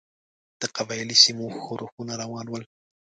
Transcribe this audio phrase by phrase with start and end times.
[0.61, 2.63] د قبایلي سیمو ښورښونه روان ول.